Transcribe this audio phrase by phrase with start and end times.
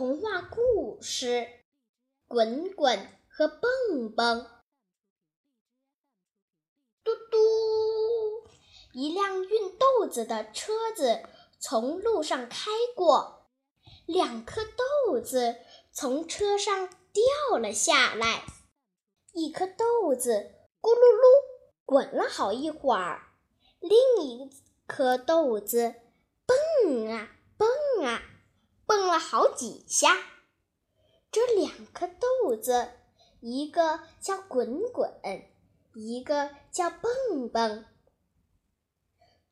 [0.00, 1.26] 童话故事
[2.26, 4.40] 《滚滚和蹦蹦》。
[7.04, 7.36] 嘟嘟，
[8.94, 11.22] 一辆运豆子的车子
[11.58, 13.50] 从路上开过，
[14.06, 15.56] 两颗豆子
[15.92, 18.46] 从车上掉了下来。
[19.34, 21.26] 一颗豆子咕噜噜
[21.84, 23.34] 滚了好一会儿，
[23.80, 24.50] 另一
[24.86, 25.94] 颗豆子
[26.46, 27.68] 蹦啊蹦
[28.06, 28.22] 啊。
[28.90, 30.16] 蹦了好几下，
[31.30, 32.90] 这两颗豆子，
[33.38, 35.08] 一个叫滚滚，
[35.94, 37.86] 一个叫蹦蹦。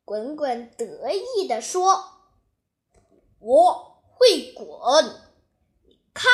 [0.03, 2.03] 滚滚得意地说
[3.39, 4.67] ：“我会滚，
[6.13, 6.29] 看，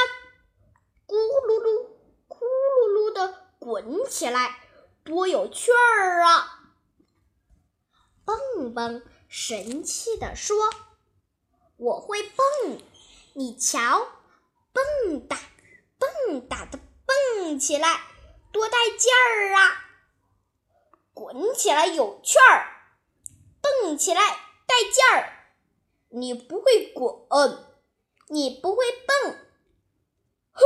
[1.06, 1.90] 咕噜噜，
[2.28, 4.64] 咕噜噜的滚起来，
[5.04, 6.74] 多有趣儿啊！”
[8.26, 10.58] 蹦蹦神气地说
[11.78, 12.82] ：“我会蹦。”
[13.38, 14.08] 你瞧，
[14.72, 15.38] 蹦哒
[16.00, 18.00] 蹦哒的蹦起来，
[18.54, 19.84] 多带劲儿啊！
[21.14, 22.66] 滚起来有趣儿，
[23.62, 24.22] 蹦起来
[24.66, 25.34] 带劲儿。
[26.12, 27.14] 你不会滚，
[28.30, 29.36] 你不会蹦，
[30.54, 30.64] 哼！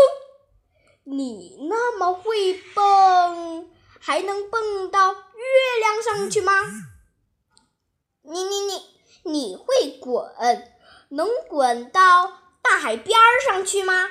[1.06, 6.61] 你那么会蹦，还能蹦到月亮上去吗？
[8.22, 10.31] 你你你，你会滚，
[11.09, 12.39] 能滚到？
[12.61, 14.09] 大海边上去吗？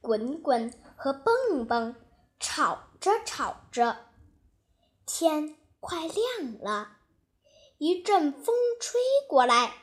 [0.00, 1.96] 滚滚和蹦蹦
[2.38, 3.96] 吵着吵着，
[5.06, 6.98] 天快亮了，
[7.78, 9.74] 一阵风吹过来，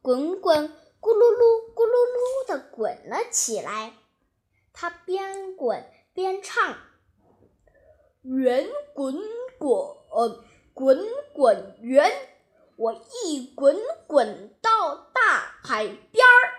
[0.00, 0.68] 滚滚
[1.00, 3.94] 咕噜噜咕噜噜的滚了起来。
[4.72, 6.76] 他边滚边唱
[8.22, 9.16] ：“圆滚
[9.58, 9.96] 滚，
[10.74, 12.10] 滚滚圆，
[12.76, 12.92] 我
[13.24, 14.56] 一滚滚
[15.72, 16.52] 海边儿。”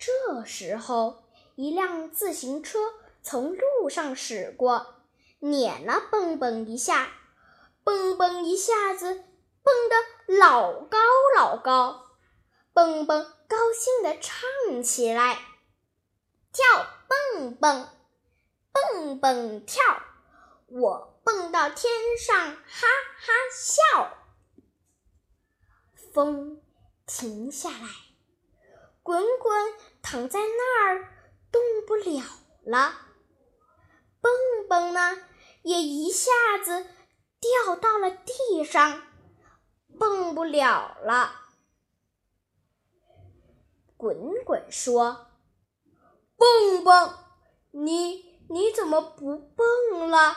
[0.00, 1.24] 这时候，
[1.56, 2.78] 一辆自行车
[3.20, 4.94] 从路上驶过，
[5.40, 7.12] 碾了蹦蹦一下，
[7.84, 9.14] 蹦蹦一下子
[9.62, 10.96] 蹦得老高
[11.36, 12.06] 老高，
[12.72, 15.34] 蹦蹦高兴地唱起来
[16.54, 16.64] ：“跳
[17.34, 17.90] 蹦蹦，
[18.72, 19.82] 蹦蹦跳，
[20.68, 22.88] 我蹦到天上哈
[23.18, 24.16] 哈笑。”
[26.14, 26.62] 风
[27.20, 27.86] 停下来，
[29.02, 29.74] 滚滚。
[30.00, 31.12] 躺在那儿
[31.52, 32.24] 动不了
[32.64, 32.94] 了，
[34.22, 34.32] 蹦
[34.66, 35.18] 蹦呢
[35.62, 36.30] 也一下
[36.64, 36.86] 子
[37.38, 39.02] 掉到了地上，
[39.98, 41.34] 蹦不了了。
[43.98, 45.26] 滚滚说
[46.38, 47.14] ：“蹦蹦，
[47.72, 50.34] 你你怎么不蹦了？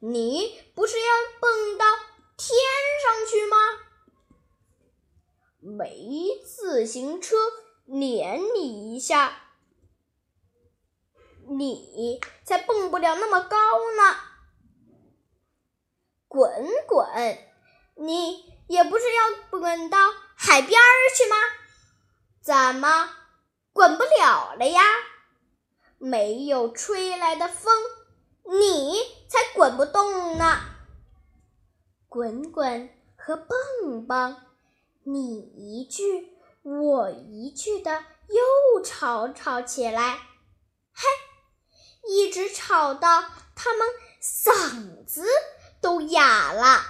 [0.00, 1.06] 你不是要
[1.40, 1.86] 蹦到
[2.36, 2.58] 天
[3.06, 3.56] 上去吗？
[5.76, 7.36] 没自行车。”
[7.92, 9.32] 撵你一下，
[11.48, 13.56] 你才蹦不了那么高
[13.96, 14.16] 呢！
[16.28, 16.48] 滚
[16.86, 17.04] 滚，
[17.96, 19.98] 你也不是要滚到
[20.36, 21.36] 海边儿去吗？
[22.40, 23.10] 怎么
[23.72, 24.80] 滚不了了呀？
[25.98, 27.74] 没有吹来的风，
[28.44, 30.60] 你才滚不动呢！
[32.08, 34.36] 滚滚和蹦蹦，
[35.04, 36.36] 你一句。
[36.62, 40.18] 我一句的又吵吵起来，
[40.92, 41.02] 嘿，
[42.06, 43.24] 一直吵到
[43.54, 43.88] 他们
[44.22, 45.24] 嗓子
[45.80, 46.82] 都哑了。